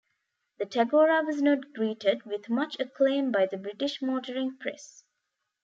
The 0.57 0.65
Tagora 0.65 1.23
was 1.23 1.43
not 1.43 1.73
greeted 1.75 2.23
with 2.25 2.49
much 2.49 2.75
acclaim 2.79 3.31
by 3.31 3.45
the 3.45 3.57
British 3.57 4.01
motoring 4.01 4.57
press. 4.57 5.03